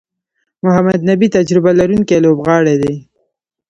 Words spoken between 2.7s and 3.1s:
دئ.